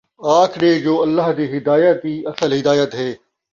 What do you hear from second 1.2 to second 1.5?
دِی